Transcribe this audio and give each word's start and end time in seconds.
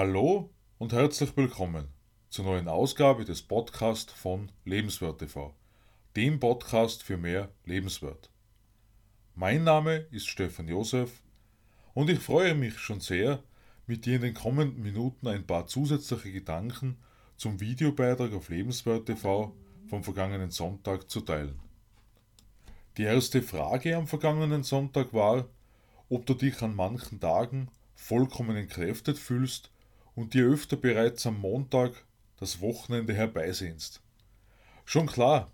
Hallo 0.00 0.48
und 0.78 0.92
herzlich 0.92 1.36
willkommen 1.36 1.88
zur 2.30 2.44
neuen 2.44 2.68
Ausgabe 2.68 3.24
des 3.24 3.42
Podcasts 3.42 4.12
von 4.12 4.52
Lebenswert 4.64 5.18
TV, 5.18 5.52
dem 6.14 6.38
Podcast 6.38 7.02
für 7.02 7.16
mehr 7.16 7.50
Lebenswert. 7.64 8.30
Mein 9.34 9.64
Name 9.64 10.06
ist 10.12 10.28
Stefan 10.28 10.68
Josef 10.68 11.20
und 11.94 12.10
ich 12.10 12.20
freue 12.20 12.54
mich 12.54 12.78
schon 12.78 13.00
sehr, 13.00 13.42
mit 13.88 14.06
dir 14.06 14.14
in 14.14 14.22
den 14.22 14.34
kommenden 14.34 14.84
Minuten 14.84 15.26
ein 15.26 15.44
paar 15.44 15.66
zusätzliche 15.66 16.30
Gedanken 16.30 16.98
zum 17.36 17.58
Videobeitrag 17.58 18.32
auf 18.34 18.50
Lebenswert 18.50 19.06
TV 19.06 19.52
vom 19.88 20.04
vergangenen 20.04 20.52
Sonntag 20.52 21.10
zu 21.10 21.22
teilen. 21.22 21.58
Die 22.98 23.02
erste 23.02 23.42
Frage 23.42 23.96
am 23.96 24.06
vergangenen 24.06 24.62
Sonntag 24.62 25.12
war, 25.12 25.48
ob 26.08 26.24
du 26.24 26.34
dich 26.34 26.62
an 26.62 26.76
manchen 26.76 27.18
Tagen 27.18 27.68
vollkommen 27.96 28.56
entkräftet 28.56 29.18
fühlst 29.18 29.72
und 30.18 30.34
dir 30.34 30.46
öfter 30.46 30.76
bereits 30.76 31.24
am 31.28 31.38
Montag 31.38 31.92
das 32.40 32.60
Wochenende 32.60 33.14
herbeisehnst. 33.14 34.02
Schon 34.84 35.06
klar, 35.06 35.52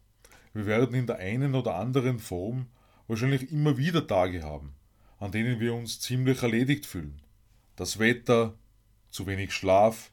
wir 0.54 0.64
werden 0.64 0.94
in 0.94 1.06
der 1.06 1.18
einen 1.18 1.54
oder 1.54 1.74
anderen 1.74 2.18
Form 2.18 2.68
wahrscheinlich 3.06 3.52
immer 3.52 3.76
wieder 3.76 4.06
Tage 4.06 4.42
haben, 4.42 4.74
an 5.18 5.32
denen 5.32 5.60
wir 5.60 5.74
uns 5.74 6.00
ziemlich 6.00 6.42
erledigt 6.42 6.86
fühlen. 6.86 7.20
Das 7.76 7.98
Wetter, 7.98 8.54
zu 9.10 9.26
wenig 9.26 9.52
Schlaf, 9.52 10.10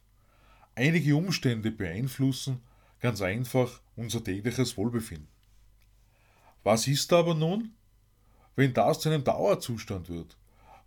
einige 0.74 1.16
Umstände 1.16 1.70
beeinflussen 1.70 2.60
ganz 3.00 3.22
einfach 3.22 3.80
unser 3.96 4.22
tägliches 4.22 4.76
Wohlbefinden. 4.76 5.28
Was 6.62 6.86
ist 6.86 7.10
aber 7.14 7.34
nun, 7.34 7.72
wenn 8.54 8.74
das 8.74 9.00
zu 9.00 9.08
einem 9.08 9.24
Dauerzustand 9.24 10.10
wird? 10.10 10.36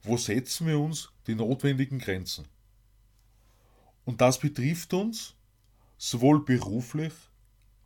Wo 0.04 0.18
setzen 0.18 0.68
wir 0.68 0.80
uns 0.80 1.10
die 1.26 1.34
notwendigen 1.34 1.98
Grenzen? 1.98 2.46
Und 4.06 4.22
das 4.22 4.40
betrifft 4.40 4.94
uns 4.94 5.36
sowohl 5.98 6.46
beruflich 6.46 7.14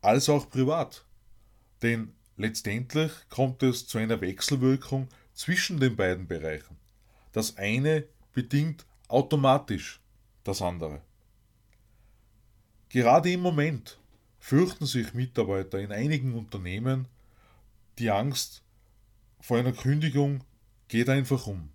als 0.02 0.30
auch 0.30 0.50
privat. 0.50 1.06
Denn 1.82 2.14
letztendlich 2.38 3.12
kommt 3.30 3.64
es 3.64 3.88
zu 3.88 3.98
einer 3.98 4.22
Wechselwirkung 4.22 5.08
zwischen 5.34 5.80
den 5.80 5.96
beiden 5.96 6.28
Bereichen. 6.28 6.78
Das 7.32 7.58
eine 7.58 8.06
bedingt 8.34 8.86
automatisch 9.08 10.00
das 10.44 10.62
andere. 10.62 11.02
Gerade 12.90 13.32
im 13.32 13.42
Moment 13.42 14.00
fürchten 14.40 14.86
sich 14.86 15.14
Mitarbeiter 15.14 15.80
in 15.80 15.92
einigen 15.92 16.34
Unternehmen, 16.34 17.08
die 17.98 18.10
Angst 18.10 18.64
vor 19.40 19.58
einer 19.58 19.74
Kündigung 19.74 20.44
geht 20.88 21.10
einfach 21.10 21.46
um. 21.48 21.70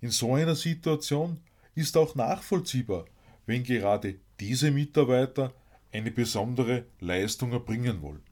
In 0.00 0.10
so 0.10 0.34
einer 0.34 0.54
Situation 0.54 1.40
ist 1.74 1.96
auch 1.96 2.14
nachvollziehbar, 2.14 3.04
wenn 3.46 3.62
gerade 3.62 4.18
diese 4.40 4.70
Mitarbeiter 4.70 5.54
eine 5.92 6.10
besondere 6.10 6.86
Leistung 7.00 7.52
erbringen 7.52 8.02
wollen. 8.02 8.22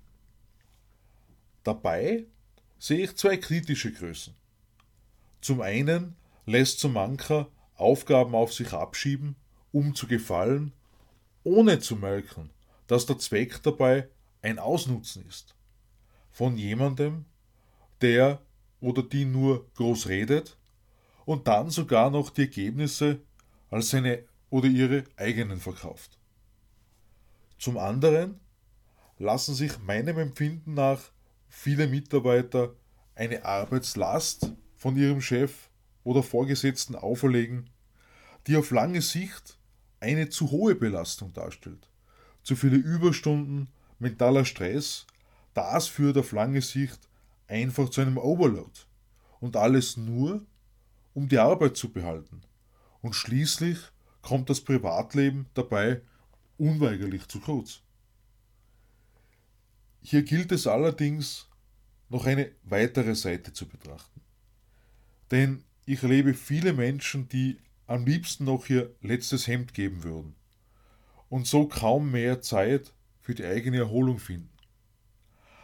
Dabei 1.62 2.26
sehe 2.78 3.04
ich 3.04 3.16
zwei 3.16 3.38
kritische 3.38 3.92
Größen. 3.92 4.34
Zum 5.40 5.60
einen 5.60 6.16
lässt 6.44 6.80
so 6.80 6.88
mancher 6.88 7.48
Aufgaben 7.76 8.34
auf 8.34 8.52
sich 8.52 8.72
abschieben, 8.72 9.36
um 9.72 9.94
zu 9.94 10.06
gefallen, 10.06 10.72
ohne 11.42 11.78
zu 11.80 11.96
merken, 11.96 12.50
dass 12.86 13.06
der 13.06 13.18
Zweck 13.18 13.62
dabei 13.62 14.08
ein 14.42 14.58
Ausnutzen 14.58 15.26
ist. 15.26 15.54
Von 16.30 16.58
jemandem, 16.58 17.24
der 18.00 18.42
oder 18.80 19.02
die 19.02 19.24
nur 19.24 19.70
groß 19.74 20.08
redet 20.08 20.58
und 21.24 21.48
dann 21.48 21.70
sogar 21.70 22.10
noch 22.10 22.30
die 22.30 22.42
Ergebnisse 22.42 23.20
als 23.70 23.90
seine 23.90 24.24
oder 24.54 24.68
ihre 24.68 25.02
eigenen 25.16 25.58
verkauft. 25.58 26.16
Zum 27.58 27.76
anderen 27.76 28.38
lassen 29.18 29.52
sich 29.52 29.80
meinem 29.80 30.16
Empfinden 30.16 30.74
nach 30.74 31.00
viele 31.48 31.88
Mitarbeiter 31.88 32.72
eine 33.16 33.44
Arbeitslast 33.44 34.52
von 34.76 34.96
ihrem 34.96 35.20
Chef 35.20 35.70
oder 36.04 36.22
Vorgesetzten 36.22 36.94
auferlegen, 36.94 37.68
die 38.46 38.56
auf 38.56 38.70
lange 38.70 39.02
Sicht 39.02 39.58
eine 39.98 40.28
zu 40.28 40.52
hohe 40.52 40.76
Belastung 40.76 41.32
darstellt. 41.32 41.90
Zu 42.44 42.54
viele 42.54 42.76
Überstunden, 42.76 43.66
mentaler 43.98 44.44
Stress, 44.44 45.04
das 45.52 45.88
führt 45.88 46.16
auf 46.16 46.30
lange 46.30 46.62
Sicht 46.62 47.00
einfach 47.48 47.88
zu 47.88 48.02
einem 48.02 48.18
Overload. 48.18 48.70
Und 49.40 49.56
alles 49.56 49.96
nur, 49.96 50.46
um 51.12 51.28
die 51.28 51.38
Arbeit 51.38 51.76
zu 51.76 51.92
behalten. 51.92 52.42
Und 53.00 53.14
schließlich 53.16 53.90
kommt 54.24 54.50
das 54.50 54.62
Privatleben 54.62 55.46
dabei 55.54 56.00
unweigerlich 56.56 57.28
zu 57.28 57.40
kurz. 57.40 57.82
Hier 60.00 60.22
gilt 60.22 60.50
es 60.50 60.66
allerdings, 60.66 61.48
noch 62.08 62.26
eine 62.26 62.50
weitere 62.62 63.14
Seite 63.14 63.52
zu 63.52 63.66
betrachten. 63.66 64.20
Denn 65.30 65.64
ich 65.84 66.02
erlebe 66.02 66.34
viele 66.34 66.72
Menschen, 66.72 67.28
die 67.28 67.58
am 67.86 68.04
liebsten 68.04 68.44
noch 68.44 68.68
ihr 68.68 68.94
letztes 69.00 69.46
Hemd 69.46 69.74
geben 69.74 70.04
würden 70.04 70.34
und 71.28 71.46
so 71.46 71.66
kaum 71.66 72.10
mehr 72.10 72.40
Zeit 72.40 72.92
für 73.20 73.34
die 73.34 73.44
eigene 73.44 73.78
Erholung 73.78 74.18
finden. 74.18 74.50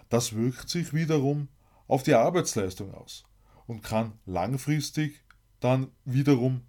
Das 0.08 0.34
wirkt 0.34 0.68
sich 0.68 0.92
wiederum 0.92 1.48
auf 1.86 2.02
die 2.02 2.14
Arbeitsleistung 2.14 2.92
aus 2.94 3.24
und 3.66 3.82
kann 3.82 4.18
langfristig 4.26 5.22
dann 5.60 5.92
wiederum 6.04 6.62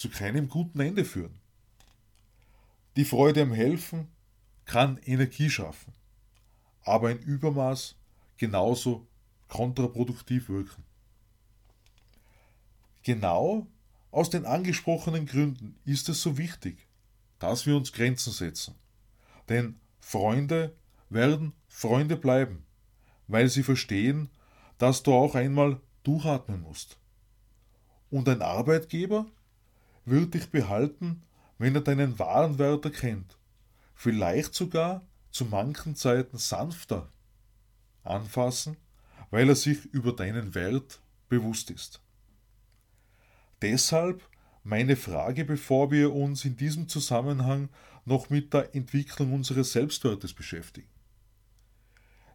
zu 0.00 0.08
keinem 0.08 0.48
guten 0.48 0.80
Ende 0.80 1.04
führen. 1.04 1.38
Die 2.96 3.04
Freude 3.04 3.42
am 3.42 3.52
Helfen 3.52 4.08
kann 4.64 4.96
Energie 5.04 5.50
schaffen, 5.50 5.92
aber 6.82 7.10
in 7.10 7.18
Übermaß 7.18 7.96
genauso 8.38 9.06
kontraproduktiv 9.48 10.48
wirken. 10.48 10.84
Genau 13.02 13.66
aus 14.10 14.30
den 14.30 14.46
angesprochenen 14.46 15.26
Gründen 15.26 15.78
ist 15.84 16.08
es 16.08 16.22
so 16.22 16.38
wichtig, 16.38 16.88
dass 17.38 17.66
wir 17.66 17.76
uns 17.76 17.92
Grenzen 17.92 18.32
setzen. 18.32 18.76
Denn 19.50 19.78
Freunde 20.00 20.74
werden 21.10 21.52
Freunde 21.68 22.16
bleiben, 22.16 22.64
weil 23.28 23.50
sie 23.50 23.62
verstehen, 23.62 24.30
dass 24.78 25.02
du 25.02 25.12
auch 25.12 25.34
einmal 25.34 25.78
durchatmen 26.04 26.62
musst. 26.62 26.96
Und 28.08 28.30
ein 28.30 28.40
Arbeitgeber 28.40 29.26
wird 30.04 30.34
dich 30.34 30.50
behalten, 30.50 31.22
wenn 31.58 31.74
er 31.74 31.82
deinen 31.82 32.18
wahren 32.18 32.58
Wert 32.58 32.84
erkennt. 32.84 33.36
Vielleicht 33.94 34.54
sogar 34.54 35.06
zu 35.30 35.44
manchen 35.44 35.94
Zeiten 35.94 36.38
sanfter 36.38 37.12
anfassen, 38.02 38.76
weil 39.30 39.48
er 39.48 39.56
sich 39.56 39.84
über 39.86 40.12
deinen 40.12 40.54
Wert 40.54 41.00
bewusst 41.28 41.70
ist. 41.70 42.00
Deshalb 43.62 44.22
meine 44.62 44.96
Frage, 44.96 45.44
bevor 45.44 45.90
wir 45.90 46.12
uns 46.12 46.44
in 46.44 46.56
diesem 46.56 46.88
Zusammenhang 46.88 47.68
noch 48.04 48.30
mit 48.30 48.52
der 48.54 48.74
Entwicklung 48.74 49.32
unseres 49.32 49.72
Selbstwertes 49.72 50.32
beschäftigen. 50.32 50.88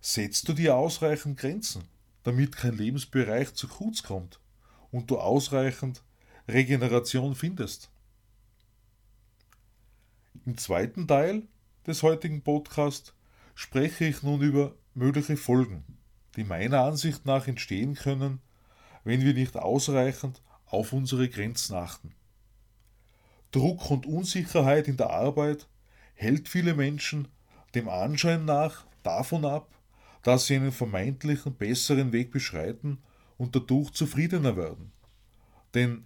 Setzt 0.02 0.48
du 0.48 0.54
dir 0.54 0.76
ausreichend 0.76 1.40
Grenzen, 1.40 1.84
damit 2.24 2.56
kein 2.56 2.78
Lebensbereich 2.78 3.54
zu 3.54 3.68
kurz 3.68 4.04
kommt 4.04 4.40
und 4.92 5.10
du 5.10 5.18
ausreichend 5.18 6.04
Regeneration 6.48 7.34
findest. 7.34 7.90
Im 10.46 10.58
zweiten 10.58 11.08
Teil 11.08 11.44
des 11.88 12.04
heutigen 12.04 12.44
Podcasts 12.44 13.14
spreche 13.56 14.06
ich 14.06 14.22
nun 14.22 14.42
über 14.42 14.76
mögliche 14.94 15.38
Folgen, 15.38 15.84
die 16.36 16.44
meiner 16.44 16.82
Ansicht 16.82 17.26
nach 17.26 17.48
entstehen 17.48 17.96
können, 17.96 18.42
wenn 19.04 19.22
wir 19.22 19.34
nicht 19.34 19.56
ausreichend 19.56 20.42
auf 20.68 20.94
unsere 20.94 21.30
Grenzen 21.30 21.76
achten. 21.76 22.14
Druck 23.52 23.90
und 23.90 24.06
Unsicherheit 24.06 24.88
in 24.88 24.98
der 24.98 25.10
Arbeit 25.10 25.68
hält 26.14 26.48
viele 26.48 26.76
Menschen 26.76 27.28
dem 27.74 27.90
Anschein 27.90 28.46
nach 28.46 28.86
davon 29.02 29.46
ab, 29.46 29.74
dass 30.22 30.46
sie 30.46 30.56
einen 30.56 30.72
vermeintlichen 30.72 31.56
besseren 31.56 32.12
Weg 32.12 32.32
beschreiten 32.32 33.00
und 33.38 33.56
dadurch 33.56 33.92
zufriedener 33.92 34.56
werden. 34.56 34.92
Denn 35.74 36.06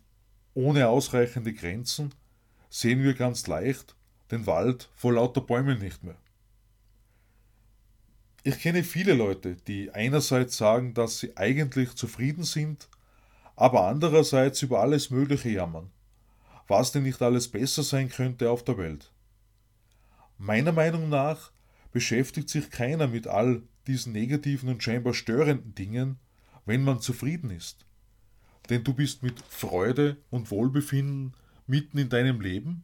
ohne 0.59 0.89
ausreichende 0.89 1.53
Grenzen 1.53 2.13
sehen 2.69 3.01
wir 3.01 3.13
ganz 3.13 3.47
leicht 3.47 3.95
den 4.29 4.45
Wald 4.45 4.89
vor 4.93 5.13
lauter 5.13 5.39
Bäumen 5.39 5.79
nicht 5.79 6.03
mehr. 6.03 6.17
Ich 8.43 8.59
kenne 8.59 8.83
viele 8.83 9.13
Leute, 9.13 9.55
die 9.55 9.91
einerseits 9.91 10.57
sagen, 10.57 10.93
dass 10.93 11.19
sie 11.19 11.37
eigentlich 11.37 11.95
zufrieden 11.95 12.43
sind, 12.43 12.89
aber 13.55 13.87
andererseits 13.87 14.61
über 14.61 14.81
alles 14.81 15.09
Mögliche 15.11 15.49
jammern, 15.49 15.91
was 16.67 16.91
denn 16.91 17.03
nicht 17.03 17.21
alles 17.21 17.47
besser 17.47 17.83
sein 17.83 18.09
könnte 18.09 18.51
auf 18.51 18.65
der 18.65 18.77
Welt. 18.77 19.13
Meiner 20.37 20.73
Meinung 20.73 21.07
nach 21.07 21.51
beschäftigt 21.93 22.49
sich 22.49 22.69
keiner 22.69 23.07
mit 23.07 23.27
all 23.27 23.63
diesen 23.87 24.11
negativen 24.11 24.67
und 24.67 24.83
scheinbar 24.83 25.13
störenden 25.13 25.73
Dingen, 25.73 26.19
wenn 26.65 26.83
man 26.83 26.99
zufrieden 26.99 27.49
ist 27.49 27.85
denn 28.69 28.83
du 28.83 28.93
bist 28.93 29.23
mit 29.23 29.39
Freude 29.49 30.17
und 30.29 30.51
Wohlbefinden 30.51 31.33
mitten 31.67 31.97
in 31.97 32.09
deinem 32.09 32.41
Leben 32.41 32.83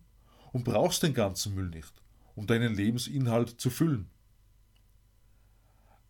und 0.52 0.64
brauchst 0.64 1.04
den 1.04 1.14
ganzen 1.14 1.54
Müll 1.54 1.70
nicht, 1.70 2.02
um 2.36 2.48
deinen 2.48 2.76
Lebensinhalt 2.76 3.60
zu 3.62 3.70
füllen. 3.70 4.10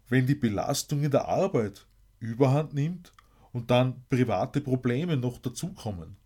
Wenn 0.07 0.27
die 0.27 0.36
Belastung 0.36 1.04
in 1.04 1.12
der 1.12 1.27
Arbeit 1.27 1.88
überhand 2.19 2.74
nimmt 2.74 3.12
und 3.51 3.72
dann 3.72 4.04
private 4.10 4.62
Probleme 4.62 5.18
noch 5.18 5.39
dazukommen, 5.39 6.18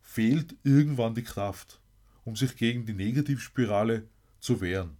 fehlt 0.00 0.54
irgendwann 0.62 1.14
die 1.14 1.22
Kraft, 1.22 1.80
um 2.24 2.36
sich 2.36 2.56
gegen 2.56 2.84
die 2.84 2.92
Negativspirale 2.92 4.08
zu 4.38 4.60
wehren. 4.60 4.96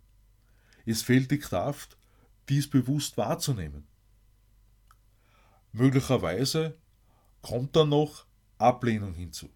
Es 0.87 1.03
fehlt 1.03 1.31
die 1.31 1.39
Kraft, 1.39 1.97
dies 2.49 2.69
bewusst 2.69 3.17
wahrzunehmen. 3.17 3.87
Möglicherweise 5.73 6.77
kommt 7.43 7.77
dann 7.77 7.91
noch 7.91 8.27
Ablehnung 8.59 9.15
hinzu, 9.15 9.51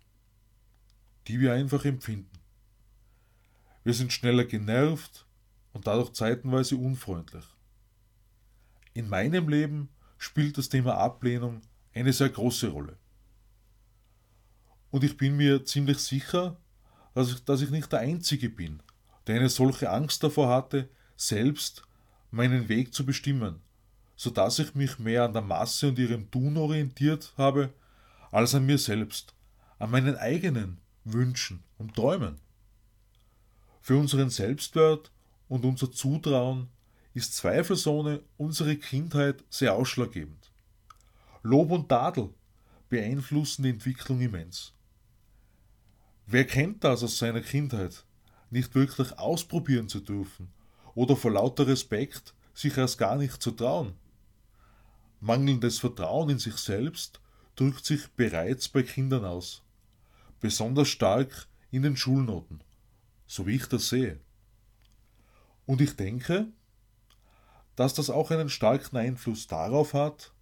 die 1.28 1.40
wir 1.40 1.52
einfach 1.52 1.84
empfinden. 1.84 2.38
Wir 3.84 3.94
sind 3.94 4.12
schneller 4.12 4.44
genervt 4.44 5.26
und 5.72 5.86
dadurch 5.86 6.12
zeitenweise 6.12 6.76
unfreundlich. 6.76 7.44
In 8.94 9.08
meinem 9.08 9.48
Leben 9.48 9.88
spielt 10.18 10.58
das 10.58 10.68
Thema 10.68 10.96
Ablehnung 10.96 11.62
eine 11.94 12.12
sehr 12.12 12.28
große 12.28 12.68
Rolle. 12.68 12.98
Und 14.90 15.04
ich 15.04 15.16
bin 15.16 15.36
mir 15.36 15.64
ziemlich 15.64 15.98
sicher, 15.98 16.60
dass 17.14 17.30
ich, 17.30 17.44
dass 17.44 17.60
ich 17.60 17.70
nicht 17.70 17.92
der 17.92 18.00
Einzige 18.00 18.48
bin, 18.48 18.82
der 19.26 19.36
eine 19.36 19.48
solche 19.48 19.90
Angst 19.90 20.22
davor 20.22 20.48
hatte, 20.48 20.88
selbst 21.16 21.82
meinen 22.30 22.68
Weg 22.68 22.92
zu 22.92 23.06
bestimmen, 23.06 23.62
so 24.16 24.30
dass 24.30 24.58
ich 24.58 24.74
mich 24.74 24.98
mehr 24.98 25.24
an 25.24 25.34
der 25.34 25.42
Masse 25.42 25.88
und 25.88 25.98
ihrem 25.98 26.30
Tun 26.30 26.56
orientiert 26.56 27.32
habe, 27.36 27.72
als 28.30 28.54
an 28.54 28.66
mir 28.66 28.78
selbst, 28.78 29.34
an 29.78 29.90
meinen 29.90 30.16
eigenen 30.16 30.78
Wünschen 31.04 31.62
und 31.78 31.94
Träumen. 31.94 32.38
Für 33.80 33.98
unseren 33.98 34.30
Selbstwert 34.30 35.12
und 35.48 35.64
unser 35.64 35.92
Zutrauen 35.92 36.68
ist 37.14 37.34
zweifelsohne 37.34 38.20
unsere 38.36 38.76
Kindheit 38.76 39.44
sehr 39.48 39.74
ausschlaggebend. 39.74 40.50
Lob 41.42 41.70
und 41.70 41.88
Tadel 41.88 42.30
beeinflussen 42.88 43.62
die 43.62 43.70
Entwicklung 43.70 44.20
immens. 44.20 44.72
Wer 46.26 46.44
kennt 46.44 46.82
das 46.82 47.04
aus 47.04 47.18
seiner 47.18 47.40
Kindheit, 47.40 48.04
nicht 48.50 48.74
wirklich 48.74 49.16
ausprobieren 49.18 49.88
zu 49.88 50.00
dürfen 50.00 50.48
oder 50.94 51.14
vor 51.14 51.30
lauter 51.30 51.66
Respekt 51.66 52.34
sich 52.52 52.76
erst 52.76 52.98
gar 52.98 53.16
nicht 53.16 53.40
zu 53.40 53.52
trauen? 53.52 53.94
Mangelndes 55.20 55.78
Vertrauen 55.78 56.30
in 56.30 56.38
sich 56.38 56.56
selbst 56.56 57.20
drückt 57.56 57.84
sich 57.84 58.08
bereits 58.12 58.68
bei 58.68 58.82
Kindern 58.82 59.24
aus, 59.24 59.62
besonders 60.40 60.88
stark 60.88 61.48
in 61.70 61.82
den 61.82 61.96
Schulnoten, 61.96 62.62
so 63.26 63.46
wie 63.46 63.56
ich 63.56 63.66
das 63.66 63.88
sehe. 63.88 64.20
Und 65.64 65.80
ich 65.80 65.96
denke, 65.96 66.48
dass 67.76 67.94
das 67.94 68.10
auch 68.10 68.30
einen 68.30 68.50
starken 68.50 68.96
Einfluss 68.96 69.46
darauf 69.46 69.94
hat, 69.94 70.32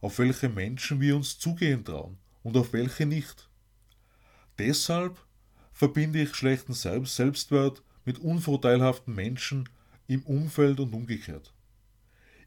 auf 0.00 0.18
welche 0.18 0.48
Menschen 0.48 1.00
wir 1.00 1.16
uns 1.16 1.38
zugehen 1.38 1.84
trauen 1.84 2.18
und 2.42 2.56
auf 2.56 2.72
welche 2.72 3.06
nicht. 3.06 3.48
Deshalb 4.58 5.18
verbinde 5.72 6.22
ich 6.22 6.34
schlechten 6.34 6.74
Selbstwert 6.74 7.82
mit 8.04 8.18
unvorteilhaften 8.18 9.14
Menschen 9.14 9.68
im 10.06 10.22
Umfeld 10.22 10.80
und 10.80 10.94
umgekehrt. 10.94 11.52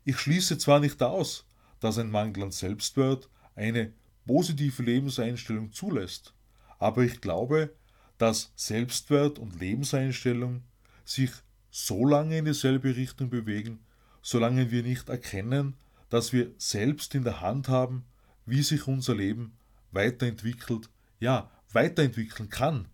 Ich 0.05 0.17
schließe 0.17 0.57
zwar 0.57 0.79
nicht 0.79 1.03
aus, 1.03 1.45
dass 1.79 1.97
ein 1.97 2.11
Mangel 2.11 2.43
an 2.43 2.51
Selbstwert 2.51 3.29
eine 3.55 3.93
positive 4.25 4.83
Lebenseinstellung 4.83 5.71
zulässt, 5.71 6.33
aber 6.77 7.03
ich 7.03 7.21
glaube, 7.21 7.73
dass 8.17 8.51
Selbstwert 8.55 9.39
und 9.39 9.59
Lebenseinstellung 9.59 10.63
sich 11.05 11.31
so 11.71 12.05
lange 12.05 12.37
in 12.37 12.45
dieselbe 12.45 12.95
Richtung 12.95 13.29
bewegen, 13.29 13.79
solange 14.21 14.71
wir 14.71 14.83
nicht 14.83 15.09
erkennen, 15.09 15.75
dass 16.09 16.33
wir 16.33 16.51
selbst 16.57 17.15
in 17.15 17.23
der 17.23 17.41
Hand 17.41 17.69
haben, 17.69 18.05
wie 18.45 18.61
sich 18.63 18.87
unser 18.87 19.15
Leben 19.15 19.57
weiterentwickelt, 19.91 20.89
ja, 21.19 21.49
weiterentwickeln 21.71 22.49
kann. 22.49 22.87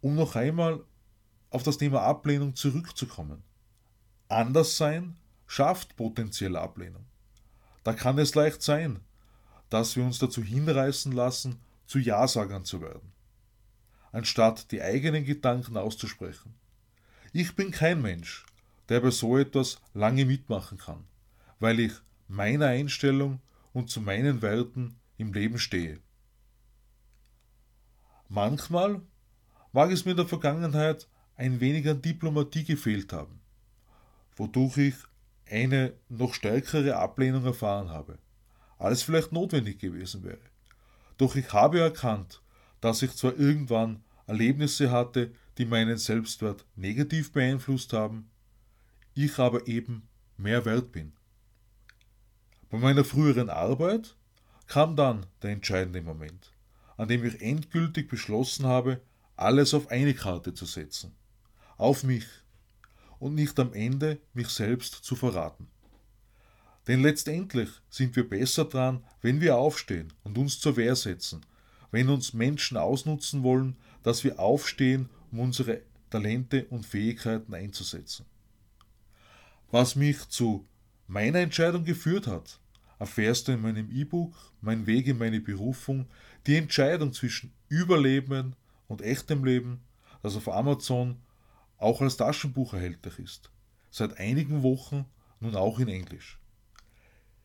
Um 0.00 0.14
noch 0.14 0.36
einmal 0.36 0.84
auf 1.50 1.62
das 1.62 1.78
Thema 1.78 2.02
Ablehnung 2.02 2.54
zurückzukommen. 2.54 3.42
Anders 4.28 4.76
sein 4.76 5.16
schafft 5.52 5.96
potenzielle 5.96 6.58
Ablehnung. 6.58 7.04
Da 7.84 7.92
kann 7.92 8.18
es 8.18 8.34
leicht 8.34 8.62
sein, 8.62 9.00
dass 9.68 9.96
wir 9.96 10.02
uns 10.02 10.18
dazu 10.18 10.42
hinreißen 10.42 11.12
lassen, 11.12 11.60
zu 11.84 11.98
Ja-Sagern 11.98 12.64
zu 12.64 12.80
werden, 12.80 13.12
anstatt 14.12 14.72
die 14.72 14.80
eigenen 14.80 15.26
Gedanken 15.26 15.76
auszusprechen. 15.76 16.54
Ich 17.34 17.54
bin 17.54 17.70
kein 17.70 18.00
Mensch, 18.00 18.46
der 18.88 19.00
bei 19.00 19.10
so 19.10 19.36
etwas 19.36 19.78
lange 19.92 20.24
mitmachen 20.24 20.78
kann, 20.78 21.04
weil 21.60 21.80
ich 21.80 21.92
meiner 22.28 22.68
Einstellung 22.68 23.42
und 23.74 23.90
zu 23.90 24.00
meinen 24.00 24.40
Werten 24.40 24.98
im 25.18 25.34
Leben 25.34 25.58
stehe. 25.58 26.00
Manchmal 28.30 29.02
mag 29.72 29.90
es 29.90 30.06
mir 30.06 30.12
in 30.12 30.16
der 30.16 30.26
Vergangenheit 30.26 31.08
ein 31.36 31.60
wenig 31.60 31.86
an 31.90 32.00
Diplomatie 32.00 32.64
gefehlt 32.64 33.12
haben, 33.12 33.38
wodurch 34.34 34.78
ich 34.78 34.94
eine 35.48 35.92
noch 36.08 36.34
stärkere 36.34 36.96
Ablehnung 36.96 37.44
erfahren 37.44 37.90
habe, 37.90 38.18
als 38.78 39.02
vielleicht 39.02 39.32
notwendig 39.32 39.78
gewesen 39.78 40.24
wäre. 40.24 40.38
Doch 41.18 41.36
ich 41.36 41.52
habe 41.52 41.80
erkannt, 41.80 42.42
dass 42.80 43.02
ich 43.02 43.14
zwar 43.14 43.38
irgendwann 43.38 44.02
Erlebnisse 44.26 44.90
hatte, 44.90 45.32
die 45.58 45.66
meinen 45.66 45.98
Selbstwert 45.98 46.64
negativ 46.76 47.32
beeinflusst 47.32 47.92
haben, 47.92 48.30
ich 49.14 49.38
aber 49.38 49.66
eben 49.68 50.08
mehr 50.36 50.64
wert 50.64 50.92
bin. 50.92 51.12
Bei 52.70 52.78
meiner 52.78 53.04
früheren 53.04 53.50
Arbeit 53.50 54.16
kam 54.66 54.96
dann 54.96 55.26
der 55.42 55.50
entscheidende 55.50 56.00
Moment, 56.00 56.52
an 56.96 57.08
dem 57.08 57.24
ich 57.24 57.42
endgültig 57.42 58.08
beschlossen 58.08 58.66
habe, 58.66 59.02
alles 59.36 59.74
auf 59.74 59.88
eine 59.88 60.14
Karte 60.14 60.54
zu 60.54 60.64
setzen. 60.64 61.14
Auf 61.76 62.04
mich 62.04 62.24
und 63.22 63.36
nicht 63.36 63.60
am 63.60 63.72
Ende 63.72 64.18
mich 64.34 64.48
selbst 64.48 64.94
zu 65.04 65.14
verraten. 65.14 65.68
Denn 66.88 67.02
letztendlich 67.02 67.68
sind 67.88 68.16
wir 68.16 68.28
besser 68.28 68.64
dran, 68.64 69.04
wenn 69.20 69.40
wir 69.40 69.56
aufstehen 69.56 70.12
und 70.24 70.36
uns 70.38 70.58
zur 70.58 70.76
Wehr 70.76 70.96
setzen, 70.96 71.46
wenn 71.92 72.08
uns 72.08 72.32
Menschen 72.32 72.76
ausnutzen 72.76 73.44
wollen, 73.44 73.76
dass 74.02 74.24
wir 74.24 74.40
aufstehen, 74.40 75.08
um 75.30 75.38
unsere 75.38 75.82
Talente 76.10 76.64
und 76.70 76.84
Fähigkeiten 76.84 77.54
einzusetzen. 77.54 78.26
Was 79.70 79.94
mich 79.94 80.28
zu 80.28 80.66
meiner 81.06 81.38
Entscheidung 81.38 81.84
geführt 81.84 82.26
hat, 82.26 82.58
erfährst 82.98 83.46
du 83.46 83.52
in 83.52 83.62
meinem 83.62 83.88
E-Book 83.92 84.34
Mein 84.60 84.84
Weg 84.88 85.06
in 85.06 85.18
meine 85.18 85.40
Berufung, 85.40 86.08
die 86.48 86.56
Entscheidung 86.56 87.12
zwischen 87.12 87.52
Überleben 87.68 88.56
und 88.88 89.00
echtem 89.00 89.44
Leben, 89.44 89.80
das 90.24 90.34
auf 90.34 90.48
Amazon 90.48 91.18
auch 91.82 92.00
als 92.00 92.16
Taschenbuch 92.16 92.74
erhältlich 92.74 93.18
ist. 93.18 93.50
Seit 93.90 94.18
einigen 94.18 94.62
Wochen 94.62 95.04
nun 95.40 95.56
auch 95.56 95.78
in 95.78 95.88
Englisch. 95.88 96.38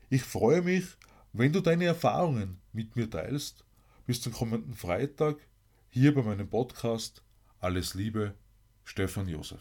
Ich 0.09 0.23
freue 0.23 0.61
mich, 0.61 0.85
wenn 1.33 1.51
du 1.51 1.59
deine 1.59 1.85
Erfahrungen 1.85 2.61
mit 2.71 2.95
mir 2.95 3.09
teilst. 3.09 3.65
Bis 4.05 4.21
zum 4.21 4.31
kommenden 4.31 4.73
Freitag 4.73 5.35
hier 5.89 6.13
bei 6.13 6.21
meinem 6.21 6.49
Podcast. 6.49 7.21
Alles 7.59 7.93
Liebe, 7.93 8.35
Stefan 8.85 9.27
Josef. 9.27 9.59